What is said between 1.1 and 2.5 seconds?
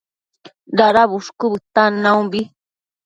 bushcu bëtan naumbi